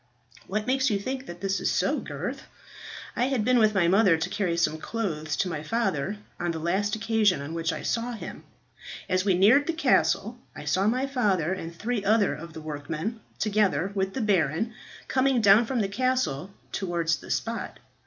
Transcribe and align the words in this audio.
"What 0.47 0.65
makes 0.65 0.89
you 0.89 0.97
think 0.97 1.27
that 1.27 1.41
this 1.41 1.59
is 1.59 1.69
so, 1.69 1.99
Gurth?" 1.99 2.47
"I 3.15 3.25
had 3.25 3.45
been 3.45 3.59
with 3.59 3.75
my 3.75 3.87
mother 3.87 4.17
to 4.17 4.29
carry 4.31 4.57
some 4.57 4.79
clothes 4.79 5.37
to 5.37 5.47
my 5.47 5.61
father 5.61 6.17
on 6.39 6.49
the 6.49 6.57
last 6.59 6.95
occasion 6.95 7.39
on 7.39 7.53
which 7.53 7.71
I 7.71 7.83
saw 7.83 8.13
him. 8.13 8.43
As 9.07 9.25
we 9.25 9.35
neared 9.35 9.67
the 9.67 9.73
castle 9.73 10.39
I 10.55 10.65
saw 10.65 10.87
my 10.87 11.05
father 11.05 11.53
and 11.53 11.71
three 11.75 12.03
other 12.03 12.33
of 12.33 12.53
the 12.53 12.61
workmen, 12.61 13.19
together 13.37 13.91
with 13.93 14.15
the 14.15 14.21
baron, 14.21 14.73
coming 15.07 15.39
down 15.39 15.67
from 15.67 15.81
the 15.81 15.87
castle 15.87 16.49
towards 16.71 17.17
the 17.17 17.29
spot. 17.29 17.77